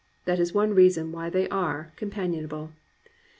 [0.25, 2.71] That is one reason why they are companionable.